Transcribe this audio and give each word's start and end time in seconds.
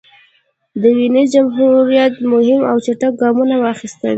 د 0.81 0.83
وینز 0.97 1.27
جمهوریت 1.35 2.13
مهم 2.33 2.61
او 2.71 2.77
چټک 2.85 3.13
ګامونه 3.21 3.55
واخیستل. 3.59 4.09